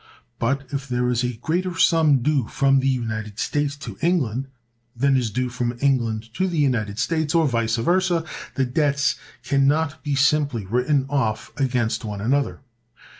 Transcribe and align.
But, 0.39 0.73
if 0.73 0.87
there 0.87 1.07
is 1.11 1.23
a 1.23 1.33
greater 1.33 1.77
sum 1.77 2.23
due 2.23 2.47
from 2.47 2.79
the 2.79 2.87
United 2.89 3.37
States 3.37 3.75
to 3.75 3.99
England 4.01 4.47
than 4.95 5.15
is 5.15 5.29
due 5.29 5.47
from 5.49 5.77
England 5.79 6.33
to 6.33 6.47
the 6.47 6.57
United 6.57 6.97
States, 6.97 7.35
or 7.35 7.47
vice 7.47 7.75
versa, 7.75 8.25
the 8.55 8.65
debts 8.65 9.13
can 9.43 9.67
not 9.67 10.03
be 10.03 10.15
simply 10.15 10.65
written 10.65 11.05
off 11.07 11.51
against 11.55 12.03
one 12.03 12.19
another. 12.19 12.61